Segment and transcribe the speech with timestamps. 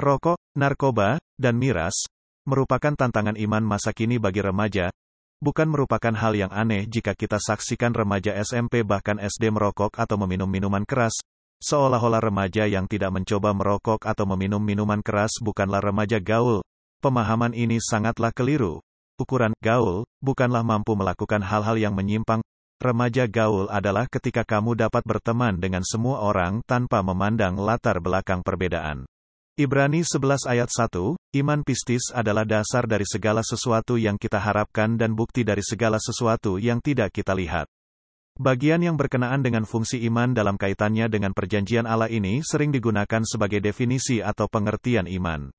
[0.00, 2.08] Rokok, narkoba, dan miras,
[2.48, 4.88] merupakan tantangan iman masa kini bagi remaja,
[5.44, 10.48] bukan merupakan hal yang aneh jika kita saksikan remaja SMP bahkan SD merokok atau meminum
[10.48, 11.12] minuman keras,
[11.60, 16.64] seolah-olah remaja yang tidak mencoba merokok atau meminum minuman keras bukanlah remaja gaul.
[17.04, 18.80] Pemahaman ini sangatlah keliru.
[19.20, 22.40] Ukuran gaul bukanlah mampu melakukan hal-hal yang menyimpang.
[22.80, 29.04] Remaja gaul adalah ketika kamu dapat berteman dengan semua orang tanpa memandang latar belakang perbedaan.
[29.60, 35.12] Ibrani 11 ayat 1, iman pistis adalah dasar dari segala sesuatu yang kita harapkan dan
[35.12, 37.68] bukti dari segala sesuatu yang tidak kita lihat.
[38.40, 43.60] Bagian yang berkenaan dengan fungsi iman dalam kaitannya dengan perjanjian Allah ini sering digunakan sebagai
[43.60, 45.52] definisi atau pengertian iman.